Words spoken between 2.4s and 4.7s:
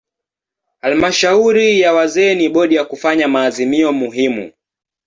bodi ya kufanya maazimio muhimu.